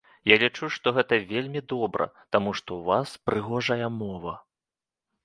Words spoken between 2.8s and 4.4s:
вас прыгожая мова.